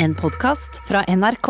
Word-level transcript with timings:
En 0.00 0.14
podkast 0.14 0.80
fra 0.88 1.04
NRK. 1.08 1.48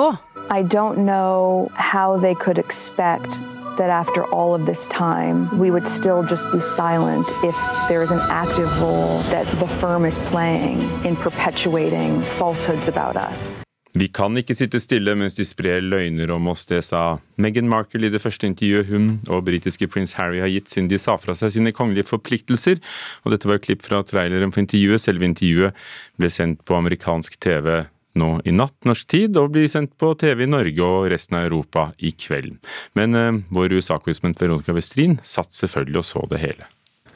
I 0.50 0.62
don't 0.62 0.96
know 0.96 1.70
how 1.74 2.20
they 2.20 2.34
could 2.34 2.58
expect 2.58 3.28
that 3.76 3.90
after 3.90 4.24
all 4.24 4.54
of 4.54 4.66
this 4.66 4.86
time, 4.86 5.58
we 5.58 5.70
would 5.70 5.88
still 5.88 6.22
just 6.22 6.46
be 6.52 6.60
silent 6.60 7.28
if 7.44 7.56
there 7.88 8.02
is 8.02 8.10
an 8.10 8.20
active 8.30 8.80
role 8.80 9.20
that 9.30 9.46
the 9.60 9.68
firm 9.68 10.06
is 10.06 10.18
playing 10.18 10.80
in 11.04 11.16
perpetuating 11.16 12.22
falsehoods 12.38 12.88
about 12.88 13.16
us. 13.16 13.50
Vi 13.92 14.08
kan 14.08 14.36
ikke 14.36 14.54
sitte 14.54 14.80
stille 14.80 15.12
mens 15.16 15.36
de 15.36 15.44
sprer 15.44 15.84
løgner 15.84 16.30
om 16.32 16.48
oss, 16.48 16.64
det 16.70 16.80
sa 16.88 17.18
Meghan 17.36 17.68
Markle 17.68 18.08
i 18.08 18.12
det 18.12 18.22
første 18.22 18.48
intervjuet 18.48 18.88
hun 18.88 19.10
og 19.28 19.44
britiske 19.44 19.90
prins 19.92 20.16
Harry 20.16 20.40
har 20.40 20.48
gitt 20.48 20.72
siden 20.72 20.88
de 20.88 20.96
sa 21.00 21.18
fra 21.20 21.36
seg 21.36 21.52
sine 21.52 21.72
kongelige 21.76 22.08
forpliktelser. 22.08 22.80
Og 23.24 23.36
dette 23.36 23.48
var 23.48 23.60
et 23.60 23.68
klipp 23.68 23.84
fra 23.84 24.00
traileren 24.06 24.56
for 24.56 24.64
intervjuet. 24.64 25.04
Selve 25.04 25.28
intervjuet 25.28 25.88
ble 26.16 26.32
sendt 26.32 26.64
på 26.64 26.80
amerikansk 26.80 27.40
TV 27.44 27.84
nå 28.18 28.30
i 28.44 28.54
natt 28.54 28.88
norsk 28.88 29.08
tid, 29.10 29.36
og 29.40 29.54
blir 29.54 29.68
sendt 29.70 29.94
på 30.00 30.12
TV 30.20 30.44
i 30.44 30.50
Norge 30.50 30.86
og 30.86 31.10
resten 31.12 31.38
av 31.38 31.46
Europa 31.48 31.88
i 31.98 32.12
kveld. 32.12 32.58
Men 32.98 33.18
eh, 33.18 33.38
vår 33.54 33.78
USA-korrespondent 33.78 34.42
Veronica 34.42 34.74
Westrin 34.76 35.18
satt 35.22 35.54
selvfølgelig 35.56 36.02
og 36.02 36.10
så 36.10 36.26
det 36.32 36.42
hele. 36.42 36.68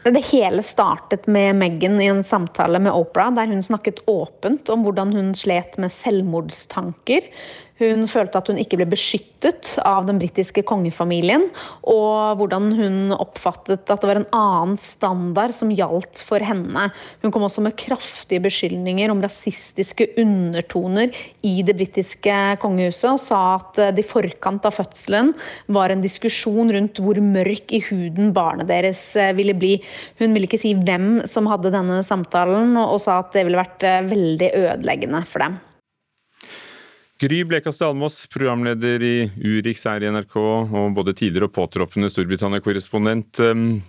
Det 0.03 0.25
hele 0.33 0.65
startet 0.67 1.29
med 1.31 1.55
Meghan 1.61 2.01
i 2.03 2.09
en 2.11 2.25
samtale 2.27 2.81
med 2.83 2.91
Opera, 2.91 3.29
der 3.37 3.53
hun 3.53 3.63
snakket 3.63 4.01
åpent 4.11 4.71
om 4.75 4.83
hvordan 4.83 5.13
hun 5.15 5.29
slet 5.39 5.77
med 5.79 5.95
selvmordstanker. 5.95 7.29
Hun 7.83 8.07
følte 8.11 8.39
at 8.39 8.49
hun 8.51 8.61
ikke 8.61 8.79
ble 8.79 8.87
beskyttet 8.93 9.73
av 9.83 10.07
den 10.07 10.21
britiske 10.21 10.63
kongefamilien, 10.69 11.49
og 11.89 12.39
hvordan 12.39 12.69
hun 12.79 13.15
oppfattet 13.17 13.91
at 13.91 14.05
det 14.05 14.09
var 14.09 14.21
en 14.21 14.29
annen 14.37 14.77
standard 14.79 15.55
som 15.57 15.73
gjaldt 15.75 16.21
for 16.23 16.43
henne. 16.45 16.89
Hun 17.25 17.35
kom 17.35 17.47
også 17.49 17.65
med 17.65 17.75
kraftige 17.81 18.43
beskyldninger 18.45 19.11
om 19.11 19.23
rasistiske 19.25 20.13
undertoner 20.23 21.11
i 21.43 21.57
det 21.67 21.75
britiske 21.81 22.37
kongehuset, 22.63 23.09
og 23.17 23.23
sa 23.25 23.41
at 23.57 23.83
det 23.97 24.05
i 24.05 24.09
forkant 24.13 24.69
av 24.69 24.77
fødselen 24.79 25.33
var 25.73 25.91
en 25.91 26.05
diskusjon 26.05 26.71
rundt 26.73 27.03
hvor 27.03 27.19
mørk 27.23 27.75
i 27.75 27.83
huden 27.89 28.31
barnet 28.37 28.71
deres 28.71 29.03
eh, 29.19 29.35
ville 29.37 29.57
bli. 29.59 29.75
Hun 30.23 30.37
ville 30.37 30.47
ikke 30.47 30.63
si 30.63 30.77
hvem 30.79 31.25
som 31.31 31.51
hadde 31.51 31.75
denne 31.75 32.03
samtalen, 32.07 32.77
og 32.79 33.01
sa 33.03 33.19
at 33.25 33.35
det 33.35 33.47
ville 33.49 33.61
vært 33.61 33.87
eh, 33.89 34.01
veldig 34.07 34.55
ødeleggende 34.63 35.27
for 35.27 35.47
dem. 35.47 35.61
Gry 37.23 37.45
Blekastad 37.47 37.93
Almås, 37.93 38.25
programleder 38.27 39.03
i 39.07 39.17
Urix 39.39 39.85
her 39.87 40.03
i 40.03 40.09
NRK, 40.11 40.33
og 40.75 40.97
både 40.97 41.13
tidligere 41.15 41.47
og 41.47 41.53
påtroppende 41.55 42.09
Storbritannia-korrespondent. 42.11 43.39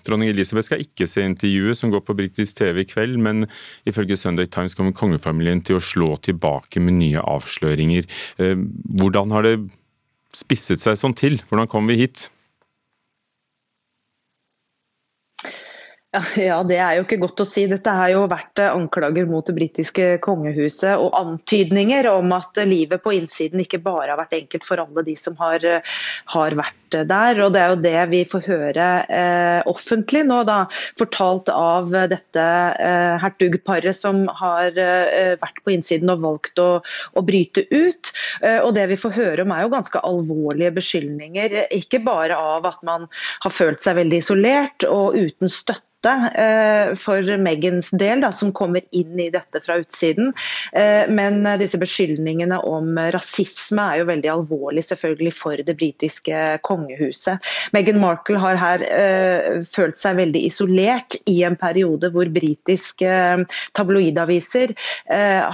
Dronning 0.06 0.30
Elisabeth 0.30 0.68
skal 0.68 0.84
ikke 0.84 1.08
se 1.10 1.24
intervjuet 1.26 1.80
som 1.80 1.90
går 1.90 2.04
på 2.06 2.14
britisk 2.20 2.60
TV 2.60 2.84
i 2.84 2.86
kveld, 2.92 3.18
men 3.18 3.48
ifølge 3.90 4.20
Sunday 4.22 4.46
Times 4.46 4.78
kommer 4.78 4.94
kongefamilien 4.94 5.64
til 5.66 5.80
å 5.80 5.82
slå 5.82 6.12
tilbake 6.22 6.78
med 6.86 7.00
nye 7.00 7.26
avsløringer. 7.26 8.06
Hvordan 8.38 9.34
har 9.34 9.50
det 9.50 9.56
spisset 10.38 10.86
seg 10.86 11.02
sånn 11.02 11.18
til? 11.18 11.42
Hvordan 11.50 11.72
kom 11.74 11.90
vi 11.90 12.04
hit? 12.06 12.28
Ja, 16.38 16.60
Det 16.64 16.78
er 16.78 16.98
jo 16.98 17.04
ikke 17.08 17.18
godt 17.24 17.42
å 17.42 17.46
si. 17.48 17.64
Dette 17.70 17.90
har 17.98 18.12
jo 18.12 18.28
vært 18.30 18.60
eh, 18.62 18.70
anklager 18.70 19.26
mot 19.26 19.46
det 19.48 19.56
britiske 19.58 20.20
kongehuset 20.22 20.94
og 21.02 21.16
antydninger 21.18 22.06
om 22.12 22.36
at 22.38 22.60
livet 22.70 23.02
på 23.02 23.16
innsiden 23.18 23.64
ikke 23.64 23.80
bare 23.82 24.12
har 24.12 24.20
vært 24.20 24.36
enkelt 24.38 24.68
for 24.68 24.82
alle 24.84 25.04
de 25.08 25.16
som 25.18 25.34
har, 25.42 25.64
eh, 25.66 25.96
har 26.36 26.56
vært 26.60 26.98
der. 27.10 27.42
og 27.42 27.56
Det 27.56 27.62
er 27.64 27.72
jo 27.72 27.80
det 27.82 28.04
vi 28.12 28.20
får 28.30 28.44
høre 28.46 28.90
eh, 29.10 29.62
offentlig 29.70 30.22
nå, 30.30 30.44
da, 30.46 30.60
fortalt 31.00 31.50
av 31.50 31.90
dette 31.90 32.44
eh, 32.78 33.16
hertugparet 33.24 33.98
som 33.98 34.28
har 34.38 34.78
eh, 34.78 35.34
vært 35.42 35.64
på 35.66 35.74
innsiden 35.74 36.14
og 36.14 36.22
valgt 36.28 36.62
å, 36.62 36.68
å 37.18 37.24
bryte 37.26 37.66
ut. 37.74 38.14
Eh, 38.44 38.60
og 38.60 38.76
Det 38.78 38.86
vi 38.94 39.00
får 39.02 39.18
høre 39.18 39.48
om 39.48 39.56
er 39.56 39.66
jo 39.66 39.74
ganske 39.74 40.04
alvorlige 40.06 40.76
beskyldninger. 40.78 41.58
Ikke 41.74 42.04
bare 42.06 42.38
av 42.38 42.70
at 42.70 42.86
man 42.86 43.10
har 43.48 43.56
følt 43.56 43.82
seg 43.82 43.98
veldig 44.04 44.22
isolert 44.22 44.86
og 44.86 45.18
uten 45.18 45.50
støtte 45.50 45.82
Eh, 46.03 46.03
for 46.04 47.38
Megans 47.38 47.90
del, 47.98 48.22
da, 48.24 48.32
som 48.32 48.52
kommer 48.56 48.82
inn 48.92 49.20
i 49.20 49.30
dette 49.34 49.62
fra 49.64 49.78
utsiden. 49.82 50.34
Eh, 50.72 51.10
men 51.10 51.44
disse 51.62 51.80
beskyldningene 51.82 52.60
om 52.68 52.98
rasisme 53.14 53.86
er 53.94 54.02
jo 54.02 54.10
veldig 54.10 54.32
alvorlig 54.34 54.84
selvfølgelig 54.88 55.34
for 55.38 55.64
det 55.68 55.76
britiske 55.80 56.44
kongehuset. 56.68 57.44
Meghan 57.76 58.02
Markle 58.02 58.42
har 58.42 58.60
her 58.60 58.84
følt 59.68 60.00
seg 60.00 60.18
veldig 60.20 60.44
isolert 60.48 61.18
i 61.30 61.40
en 61.48 61.56
periode 61.60 62.10
hvor 62.14 62.30
britiske 62.34 63.14
tabloidaviser 63.78 64.74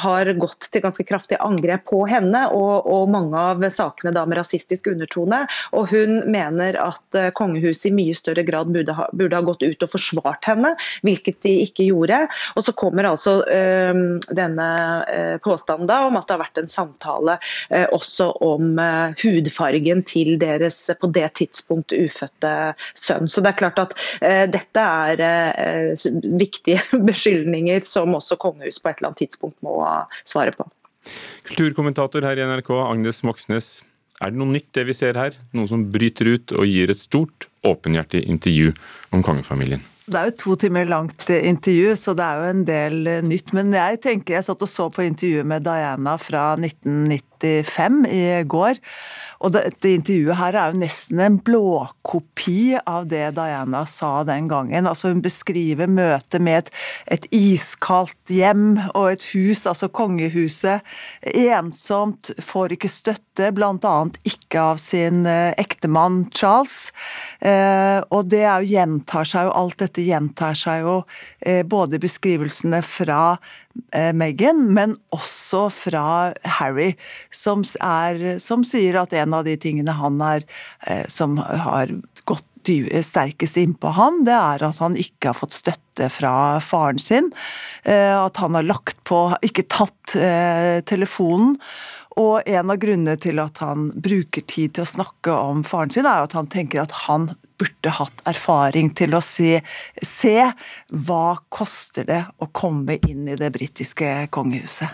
har 0.03 0.31
gått 0.39 0.69
til 0.71 0.83
ganske 0.83 1.05
kraftig 1.07 1.39
angrep 1.43 1.85
på 1.89 2.01
henne 2.09 2.45
og, 2.55 2.87
og 2.89 3.11
mange 3.11 3.39
av 3.39 3.63
sakene 3.73 4.13
da 4.15 4.25
med 4.29 4.39
rasistisk 4.39 4.89
undertone. 4.91 5.43
Og 5.77 5.89
hun 5.93 6.23
mener 6.31 6.77
at 6.81 7.19
kongehuset 7.37 7.89
i 7.91 7.95
mye 7.95 8.17
større 8.17 8.45
grad 8.47 8.71
burde 8.73 8.95
ha, 8.97 9.09
burde 9.13 9.39
ha 9.39 9.45
gått 9.45 9.65
ut 9.65 9.85
og 9.85 9.93
forsvart 9.93 10.38
advart 10.39 10.47
henne, 10.49 10.75
hvilket 11.03 11.41
de 11.43 11.53
ikke 11.65 11.87
gjorde. 11.89 12.27
Og 12.55 12.63
så 12.63 12.73
kommer 12.73 13.09
altså 13.09 13.43
denne 14.35 14.69
uh, 15.07 15.37
påstanden 15.43 15.87
da 15.87 16.05
om 16.07 16.17
at 16.17 16.27
det 16.27 16.35
har 16.35 16.43
vært 16.43 16.61
en 16.61 16.71
samtale 16.71 17.37
uh, 17.71 17.87
også 17.91 18.31
om 18.41 18.79
hudfargen 19.19 20.03
til 20.03 20.39
deres 20.39 20.89
på 20.99 21.09
det 21.11 21.33
tidspunkt 21.39 21.93
ufødte 21.93 22.73
sønn. 22.95 23.29
Så 23.29 23.41
det 23.41 23.53
er 23.53 23.59
klart 23.59 23.79
at 23.79 23.95
dette 24.51 24.81
er 24.81 25.93
viktige 26.39 26.81
beskyldninger 27.09 27.81
som 27.85 28.15
også 28.15 28.37
kongehuset 28.39 28.83
på 28.83 28.91
et 28.91 28.99
eller 28.99 29.11
annet 29.11 29.23
tidspunkt 29.25 29.57
må 29.65 29.79
svare 30.27 30.53
på. 30.55 30.67
Kulturkommentator 31.47 32.25
her 32.27 32.39
i 32.39 32.47
NRK, 32.47 32.71
Agnes 32.89 33.23
Moxnes. 33.25 33.79
Er 34.19 34.33
det 34.33 34.39
noe 34.41 34.51
nytt 34.51 34.73
det 34.75 34.83
vi 34.89 34.95
ser 34.95 35.19
her? 35.19 35.37
Noe 35.55 35.69
som 35.69 35.85
bryter 35.93 36.33
ut 36.33 36.55
og 36.57 36.67
gir 36.67 36.91
et 36.91 36.99
stort, 36.99 37.47
åpenhjertig 37.63 38.25
intervju 38.27 38.73
om 39.15 39.23
kongefamilien? 39.23 39.83
Det 40.09 40.17
er 40.17 40.29
jo 40.31 40.37
to 40.41 40.55
timer 40.57 40.87
langt 40.89 41.27
intervju, 41.29 41.93
så 41.99 42.15
det 42.17 42.25
er 42.25 42.39
jo 42.39 42.49
en 42.49 42.63
del 42.65 43.09
eh, 43.11 43.19
nytt. 43.25 43.53
Men 43.53 43.69
jeg 43.75 43.99
tenker, 44.01 44.39
jeg 44.39 44.47
satt 44.47 44.65
og 44.65 44.71
så 44.71 44.87
på 44.93 45.05
intervjuet 45.05 45.45
med 45.45 45.67
Diana 45.67 46.15
fra 46.17 46.55
1995 47.39 48.05
i 48.11 48.43
går. 48.43 48.79
Og 49.39 49.53
dette 49.55 49.93
intervjuet 49.93 50.35
her 50.35 50.55
er 50.59 50.73
jo 50.73 50.81
nesten 50.81 51.21
en 51.23 51.37
blåkopi 51.39 52.75
av 52.79 53.07
det 53.11 53.31
Diana 53.37 53.85
sa 53.87 54.25
den 54.27 54.49
gangen. 54.51 54.87
Altså 54.89 55.13
Hun 55.13 55.21
beskriver 55.23 55.87
møtet 55.87 56.43
med 56.43 56.65
et, 56.65 56.71
et 57.15 57.27
iskaldt 57.35 58.33
hjem 58.33 58.81
og 58.91 59.13
et 59.13 59.23
hus, 59.31 59.63
altså 59.69 59.87
kongehuset. 59.87 60.83
Ensomt, 61.23 62.33
får 62.43 62.75
ikke 62.75 62.91
støtte, 62.91 63.51
bl.a. 63.55 63.95
ikke 64.27 64.59
av 64.73 64.81
sin 64.81 65.23
eh, 65.29 65.53
ektemann 65.61 66.25
Charles. 66.35 66.91
Eh, 67.39 68.03
og 68.11 68.27
det 68.33 68.43
jo, 68.43 68.73
gjentar 68.73 69.27
seg 69.29 69.47
jo, 69.47 69.55
alt 69.55 69.79
dette 69.79 70.03
gjentar 70.03 70.57
seg 70.57 70.83
jo 70.83 70.99
eh, 71.39 71.63
både 71.63 72.01
beskrivelsene 72.01 72.83
fra 72.83 73.37
Meghan, 74.13 74.65
men 74.73 74.95
også 75.13 75.67
fra 75.71 76.05
Harry, 76.57 76.93
som, 77.31 77.63
er, 77.85 78.39
som, 78.41 78.65
sier 78.67 78.97
at 79.01 79.13
en 79.17 79.35
av 79.37 79.45
de 79.47 79.55
tingene 79.61 79.93
han 79.97 80.19
er 80.25 80.45
eh, 80.87 81.05
som 81.09 81.37
har 81.39 81.93
gått 82.29 82.45
sterkest 82.69 83.57
innpå 83.57 83.93
ham, 83.95 84.19
det 84.27 84.35
er 84.35 84.65
at 84.67 84.81
han 84.83 84.97
ikke 84.99 85.31
har 85.31 85.37
fått 85.37 85.55
støtte 85.55 86.09
fra 86.13 86.59
faren 86.61 86.99
sin. 87.01 87.31
Eh, 87.81 88.13
at 88.13 88.37
han 88.37 88.57
har 88.57 88.67
lagt 88.67 88.99
på, 89.09 89.29
ikke 89.45 89.65
tatt 89.71 90.17
telefonen. 90.89 91.55
Og 92.19 92.41
en 92.49 92.71
av 92.73 92.79
grunnene 92.81 93.15
til 93.21 93.39
at 93.41 93.61
han 93.63 93.89
bruker 93.95 94.43
tid 94.49 94.75
til 94.75 94.83
å 94.83 94.91
snakke 94.91 95.33
om 95.33 95.63
faren 95.67 95.93
sin, 95.93 96.07
er 96.09 96.25
at 96.25 96.35
han 96.35 96.49
tenker 96.51 96.83
at 96.83 96.95
han 97.05 97.29
burde 97.59 97.93
hatt 97.99 98.23
erfaring 98.29 98.91
til 98.95 99.15
å 99.17 99.21
se, 99.23 99.59
se 100.01 100.35
hva 100.89 101.23
koster 101.51 102.07
det 102.07 102.21
å 102.39 102.49
komme 102.55 102.99
inn 103.09 103.27
i 103.27 103.37
det 103.39 103.51
britiske 103.55 104.29
kongehuset. 104.33 104.89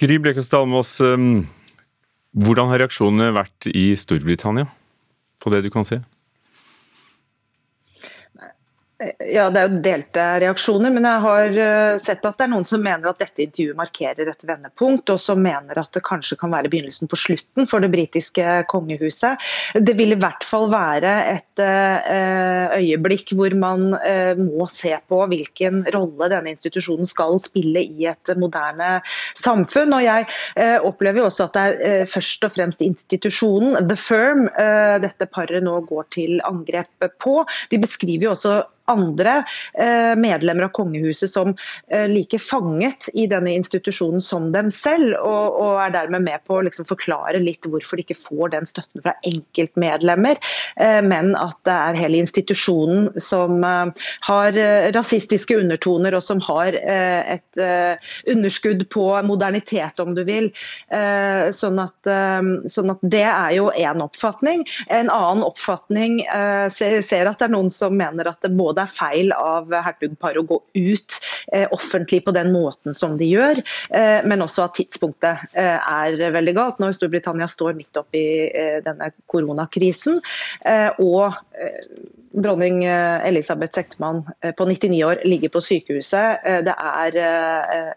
Gry 0.00 0.16
Blekastad 0.22 0.62
Almås, 0.62 0.94
um, 1.04 1.42
hvordan 2.32 2.70
har 2.70 2.80
reaksjonene 2.84 3.34
vært 3.36 3.68
i 3.68 3.90
Storbritannia 3.98 4.70
på 5.40 5.52
det 5.52 5.64
du 5.66 5.70
kan 5.72 5.84
se? 5.84 6.00
Ja, 9.00 9.46
Det 9.48 9.60
er 9.60 9.68
jo 9.70 9.78
delte 9.80 10.24
reaksjoner, 10.42 10.92
men 10.92 11.06
jeg 11.08 11.24
har 11.24 11.58
eh, 11.64 11.98
sett 12.02 12.24
at 12.28 12.36
det 12.36 12.44
er 12.44 12.50
noen 12.52 12.66
som 12.68 12.82
mener 12.84 13.08
at 13.08 13.20
dette 13.22 13.40
intervjuet 13.46 13.78
markerer 13.78 14.28
et 14.28 14.42
vendepunkt, 14.44 15.08
og 15.14 15.20
som 15.22 15.40
mener 15.40 15.78
at 15.80 15.94
det 15.96 16.02
kanskje 16.04 16.36
kan 16.40 16.52
være 16.52 16.68
begynnelsen 16.68 17.08
på 17.08 17.16
slutten 17.16 17.68
for 17.70 17.80
det 17.80 17.88
britiske 17.94 18.58
kongehuset. 18.68 19.40
Det 19.72 19.94
vil 19.96 20.12
i 20.12 20.18
hvert 20.20 20.44
fall 20.44 20.68
være 20.72 21.14
et 21.30 21.62
eh, 21.64 22.76
øyeblikk 22.76 23.32
hvor 23.38 23.56
man 23.56 23.94
eh, 24.04 24.34
må 24.36 24.68
se 24.68 24.92
på 25.08 25.22
hvilken 25.32 25.86
rolle 25.94 26.28
denne 26.34 26.52
institusjonen 26.52 27.08
skal 27.08 27.40
spille 27.40 27.80
i 27.80 28.04
et 28.10 28.34
moderne 28.36 28.98
samfunn. 29.40 29.96
Og 29.96 30.04
Jeg 30.04 30.28
opplever 30.84 31.22
jo 31.22 31.30
også 31.30 31.46
at 31.48 31.56
det 31.56 31.88
er 31.88 32.10
først 32.10 32.44
og 32.44 32.52
fremst 32.52 32.84
institusjonen, 32.84 33.80
The 33.88 33.96
Firm, 33.96 34.44
dette 35.00 35.28
paret 35.32 35.64
nå 35.64 35.78
går 35.88 36.08
til 36.12 36.44
angrep 36.44 37.08
på. 37.22 37.38
De 37.72 37.80
beskriver 37.80 38.28
jo 38.28 38.34
også 38.34 38.58
andre 38.90 39.42
eh, 39.74 40.14
medlemmer 40.16 40.66
av 40.66 40.72
kongehuset 40.76 41.30
som 41.30 41.54
eh, 41.88 42.08
like 42.08 42.38
fanget 42.38 43.08
i 43.14 43.26
denne 43.30 43.54
institusjonen 43.54 44.20
som 44.20 44.50
dem 44.52 44.70
selv, 44.74 45.14
og, 45.20 45.58
og 45.60 45.80
er 45.84 45.94
dermed 45.94 46.26
med 46.26 46.44
på 46.46 46.58
å 46.58 46.64
liksom 46.66 46.88
forklare 46.88 47.42
litt 47.42 47.66
hvorfor 47.66 47.98
de 47.98 48.06
ikke 48.06 48.18
får 48.18 48.54
den 48.56 48.68
støtten 48.68 49.04
fra 49.04 49.14
enkeltmedlemmer, 49.26 50.40
eh, 50.80 51.00
men 51.06 51.32
at 51.38 51.58
det 51.68 51.76
er 51.76 52.00
hele 52.00 52.22
institusjonen 52.24 53.10
som 53.20 53.60
har 53.60 54.56
rasistiske 54.94 55.56
undertoner 55.58 56.14
og 56.16 56.22
som 56.24 56.40
har 56.44 56.74
et 56.74 57.60
underskudd 58.30 58.86
på 58.92 59.04
modernitet, 59.26 60.00
om 60.02 60.12
du 60.14 60.22
vil. 60.26 60.48
Sånn 61.56 61.80
at, 61.82 62.10
sånn 62.72 62.92
at 62.94 63.04
det 63.12 63.24
er 63.26 63.54
jo 63.56 63.68
én 63.76 64.02
oppfatning. 64.04 64.64
En 64.88 65.10
annen 65.12 65.44
oppfatning 65.46 66.20
ser 66.72 67.30
at 67.30 67.42
det 67.42 67.48
er 67.48 67.54
noen 67.54 67.70
som 67.72 67.96
mener 67.96 68.30
at 68.30 68.40
det 68.44 68.52
både 68.56 68.79
er 68.82 68.90
feil 68.90 69.34
av 69.36 69.72
hertugpar 69.72 70.38
å 70.40 70.46
gå 70.46 70.60
ut 70.76 71.18
eh, 71.52 71.66
offentlig 71.70 72.22
på 72.26 72.34
den 72.36 72.52
måten 72.54 72.96
som 72.96 73.16
de 73.20 73.28
gjør, 73.30 73.60
eh, 73.96 74.20
men 74.26 74.44
også 74.44 74.66
at 74.66 74.76
tidspunktet 74.78 75.50
eh, 75.52 75.76
er 75.78 76.32
veldig 76.34 76.56
galt. 76.56 76.80
Når 76.82 76.96
Storbritannia 76.96 77.48
står 77.50 77.76
midt 77.78 77.96
oppi 78.00 78.22
denne 78.84 79.10
koronakrisen. 79.30 80.20
og 81.00 81.36
dronning 82.30 82.84
Elisabeth 82.84 83.74
Sektman 83.74 84.22
på 84.56 84.66
99 84.68 85.00
år 85.06 85.22
ligger 85.26 85.52
på 85.54 85.62
sykehuset. 85.64 86.44
Det 86.66 86.74
er 86.74 87.18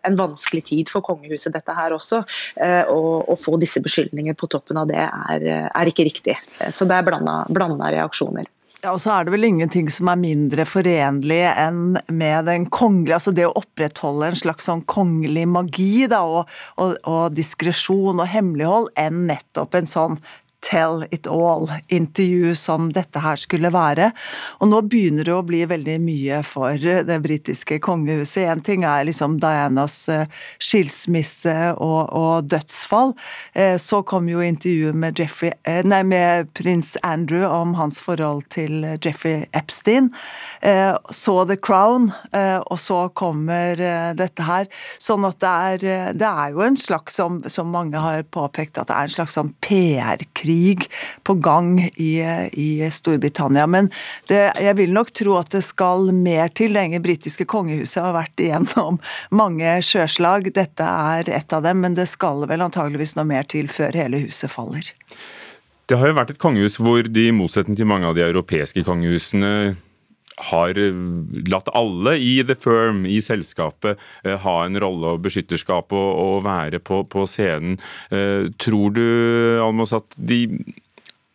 en 0.04 0.18
vanskelig 0.20 0.64
tid 0.70 0.92
for 0.92 1.06
kongehuset 1.06 1.54
dette 1.56 1.76
her 1.78 1.96
også. 1.96 2.24
Å 2.58 3.38
få 3.40 3.60
disse 3.62 3.84
beskyldningene 3.84 4.38
på 4.40 4.50
toppen 4.52 4.82
av 4.82 4.90
det 4.92 5.06
er, 5.06 5.48
er 5.70 5.92
ikke 5.92 6.08
riktig. 6.10 6.38
Så 6.74 6.90
det 6.90 6.98
er 6.98 7.08
blanda 7.08 7.94
reaksjoner. 7.94 8.50
Ja, 8.84 8.92
og 8.92 9.00
så 9.00 9.14
er 9.16 9.24
det 9.24 9.32
vel 9.32 9.46
ingenting 9.48 9.88
som 9.88 10.10
er 10.12 10.18
mindre 10.20 10.66
forenlig 10.68 11.40
enn 11.48 11.94
med 12.12 12.50
den 12.50 12.66
kongelige 12.68 13.16
Altså 13.16 13.32
det 13.32 13.46
å 13.48 13.54
opprettholde 13.56 14.28
en 14.28 14.40
slags 14.42 14.68
sånn 14.68 14.82
kongelig 14.92 15.46
magi 15.48 16.10
da, 16.12 16.20
og, 16.28 16.52
og, 16.76 16.98
og 17.08 17.38
diskresjon 17.38 18.20
og 18.20 18.28
hemmelighold, 18.28 18.90
enn 19.00 19.24
nettopp 19.30 19.80
en 19.80 19.88
sånn 19.88 20.20
tell 20.64 21.06
it 21.12 21.28
all-intervju 21.28 22.56
som 22.56 22.88
dette 22.94 23.20
her 23.20 23.40
skulle 23.40 23.72
være. 23.74 24.12
Og 24.64 24.70
nå 24.72 24.82
begynner 24.88 25.28
det 25.28 25.36
å 25.36 25.44
bli 25.46 25.64
veldig 25.68 25.98
mye 26.04 26.40
for 26.48 26.80
det 26.80 27.20
britiske 27.24 27.80
kongehuset. 27.84 28.48
Én 28.48 28.64
ting 28.64 28.86
er 28.88 29.06
liksom 29.08 29.38
Dianas 29.44 29.98
eh, 30.12 30.30
skilsmisse 30.64 31.56
og, 31.74 32.14
og 32.16 32.48
dødsfall. 32.52 33.14
Eh, 33.54 33.76
så 33.82 34.02
kom 34.08 34.30
jo 34.32 34.44
intervjuet 34.44 34.98
med, 34.98 35.20
Jeffrey, 35.20 35.54
eh, 35.68 35.84
nei, 35.88 36.04
med 36.08 36.54
prins 36.56 36.96
Andrew 37.04 37.44
om 37.48 37.76
hans 37.80 38.00
forhold 38.04 38.48
til 38.54 38.86
Jeffrey 39.04 39.46
Epstein. 39.54 40.10
Så 40.64 41.34
The 41.48 41.58
Crown, 41.60 42.10
og 42.72 42.78
så 42.80 43.00
kommer 43.18 43.80
dette 44.18 44.46
her. 44.48 44.68
Sånn 45.02 45.26
at 45.28 45.40
det 45.42 45.52
er, 45.52 46.14
det 46.16 46.30
er 46.30 46.54
jo 46.54 46.64
en 46.64 46.78
slags, 46.80 47.18
som, 47.20 47.42
som 47.52 47.72
mange 47.74 48.00
har 48.00 48.24
påpekt, 48.32 48.80
at 48.80 48.90
det 48.90 48.96
er 48.96 49.10
en 49.10 49.16
slags 49.18 49.38
PR-krig 49.66 50.53
krig 50.54 50.88
på 51.24 51.34
gang 51.34 51.80
i, 51.96 52.22
i 52.54 52.90
Storbritannia. 52.92 53.68
Men 53.68 53.90
det, 54.28 54.52
jeg 54.62 54.78
vil 54.78 54.94
nok 54.94 55.12
tro 55.16 55.38
at 55.40 55.52
det 55.54 55.64
skal 55.66 56.12
mer 56.14 56.52
til. 56.54 56.74
Det 56.74 57.02
britiske 57.04 57.46
kongehuset 57.50 58.02
har 58.04 58.16
vært 58.16 58.40
igjennom 58.40 59.00
mange 59.42 59.78
sjøslag. 59.86 60.52
Dette 60.54 60.84
er 60.86 61.30
et 61.30 61.54
av 61.54 61.64
dem, 61.66 61.82
men 61.84 61.98
det 61.98 62.08
skal 62.12 62.46
vel 62.50 62.66
antageligvis 62.66 63.16
noe 63.18 63.30
mer 63.30 63.48
til 63.50 63.70
før 63.72 63.96
hele 63.98 64.26
huset 64.26 64.52
faller. 64.52 64.94
Det 65.90 65.98
har 66.00 66.10
jo 66.10 66.16
vært 66.16 66.32
et 66.32 66.40
kongehus 66.40 66.78
hvor 66.80 67.04
de, 67.04 67.28
i 67.28 67.36
motsetning 67.36 67.76
til 67.78 67.90
mange 67.90 68.08
av 68.08 68.16
de 68.16 68.24
europeiske 68.24 68.86
kongehusene, 68.88 69.76
har 70.38 70.78
eh, 70.80 71.02
latt 71.50 71.70
alle 71.76 72.16
i 72.18 72.36
the 72.46 72.56
firm, 72.58 73.04
i 73.06 73.20
selskapet, 73.24 74.02
eh, 74.24 74.38
ha 74.40 74.56
en 74.66 74.80
rolle 74.82 75.16
og 75.16 75.26
beskytterskap 75.26 75.94
og, 75.94 76.10
og 76.24 76.38
være 76.48 76.82
på, 76.84 77.04
på, 77.10 77.28
scenen. 77.30 77.78
Eh, 78.14 78.50
tror 78.62 78.96
du, 78.96 79.06
Almos, 79.64 79.94
at, 79.96 80.18
de, 80.18 80.46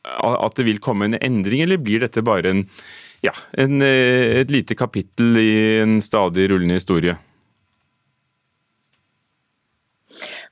at, 0.04 0.58
det 0.58 0.66
vil 0.68 0.82
komme 0.82 1.08
en 1.08 1.20
endring, 1.20 1.64
eller 1.64 1.80
blir 1.82 2.04
dette 2.04 2.24
bare 2.26 2.54
en, 2.54 2.66
ja, 3.24 3.34
en, 3.58 3.80
et 3.82 4.50
lite 4.54 4.76
kapittel 4.78 5.38
i 5.40 5.50
en 5.82 5.98
stadig 6.04 6.50
rullende 6.52 6.78
historie? 6.78 7.18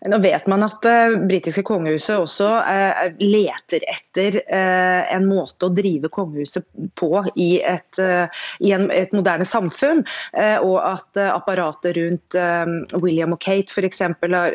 Nå 0.04 0.18
vet 0.20 0.46
man 0.46 0.64
at 0.66 0.82
det 0.84 0.96
uh, 1.08 1.16
britiske 1.28 1.62
kongehuset 1.66 2.20
også 2.20 2.48
eh, 2.68 3.14
leter 3.22 3.84
etter 3.88 4.38
eh, 4.44 5.12
en 5.14 5.24
måte 5.28 5.68
å 5.68 5.72
drive 5.72 6.10
kongehuset 6.12 6.66
på 6.98 7.10
i 7.40 7.56
et, 7.64 8.00
eh, 8.02 8.42
i 8.60 8.72
en, 8.76 8.90
et 8.92 9.12
moderne 9.16 9.46
samfunn. 9.48 10.04
og 10.36 10.76
at 10.82 11.18
apparatet 11.20 11.96
rundt 11.96 12.36
William 13.00 13.32
og 13.34 13.40
Kate 13.40 13.72
f.eks. 13.72 14.00
har 14.02 14.54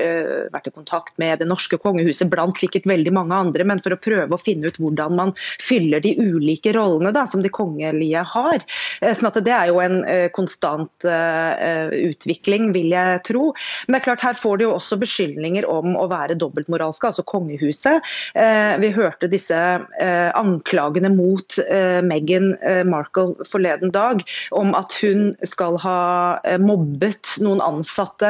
vært 0.54 0.68
i 0.68 0.74
kontakt 0.74 1.18
med 1.22 1.40
det 1.42 1.48
norske 1.50 1.78
kongehuset, 1.82 2.30
blant 2.30 2.60
sikkert 2.60 2.86
veldig 2.90 3.14
mange 3.16 3.36
andre, 3.36 3.66
men 3.68 3.82
for 3.84 3.96
å 3.96 4.00
prøve 4.02 4.36
å 4.36 4.42
finne 4.42 4.70
ut 4.70 4.78
hvordan 4.82 5.16
man 5.18 5.34
fyller 5.62 6.04
de 6.04 6.14
ulike 6.20 6.74
rollene 6.76 7.14
da, 7.16 7.26
som 7.30 7.44
de 7.44 7.52
kongelige 7.54 8.24
har. 8.34 8.66
sånn 9.02 9.32
at 9.32 9.42
Det 9.46 9.56
er 9.56 9.72
jo 9.72 9.82
en 9.84 10.02
konstant 10.36 11.08
utvikling, 11.08 12.72
vil 12.76 12.92
jeg 12.94 13.24
tro. 13.28 13.52
Men 13.88 13.98
det 13.98 14.02
er 14.02 14.08
klart 14.10 14.28
her 14.28 14.40
får 14.42 14.62
de 14.62 14.68
jo 14.68 14.76
også 14.78 15.00
beskyldninger 15.02 15.31
beskyldninger 15.32 15.66
om 15.70 15.96
å 15.96 16.08
være 16.10 16.36
dobbeltmoralske, 16.40 17.08
altså 17.08 17.24
kongehuset. 17.24 18.02
Eh, 18.36 18.78
vi 18.82 18.92
hørte 18.92 19.30
disse 19.32 19.56
eh, 19.56 20.32
anklagene 20.36 21.12
mot 21.14 21.58
eh, 21.68 22.02
Meghan 22.02 22.56
Markle 22.88 23.36
forleden 23.48 23.92
dag 23.92 24.22
om 24.52 24.74
at 24.76 24.94
hun 25.02 25.36
skal 25.44 25.78
ha 25.82 26.40
mobbet 26.60 27.38
noen 27.42 27.62
ansatte 27.62 28.30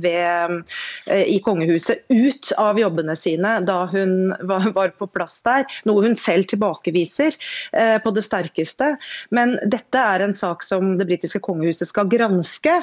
ved, 0.00 0.62
i 1.06 1.36
kongehuset 1.44 2.06
ut 2.10 2.50
av 2.58 2.78
jobbene 2.78 3.16
sine 3.18 3.56
da 3.66 3.84
hun 3.90 4.32
var 4.76 4.92
på 4.96 5.08
plass 5.10 5.40
der, 5.46 5.66
noe 5.88 6.04
hun 6.04 6.16
selv 6.18 6.48
tilbakeviser 6.50 7.36
på 8.02 8.12
det 8.14 8.24
sterkeste. 8.24 8.94
Men 9.34 9.56
dette 9.66 10.00
er 10.00 10.24
en 10.24 10.34
sak 10.36 10.64
som 10.66 10.96
det 11.00 11.08
britiske 11.08 11.42
kongehuset 11.44 11.90
skal 11.90 12.08
granske, 12.10 12.78